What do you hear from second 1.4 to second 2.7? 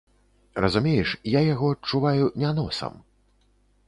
яго адчуваю не